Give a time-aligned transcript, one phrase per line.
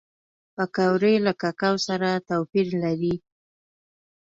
[0.55, 3.15] پکورې له کوکو سره توپیر لري